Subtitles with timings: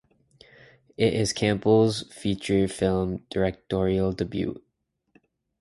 [0.97, 4.63] It is Campbell's feature film directorial debut.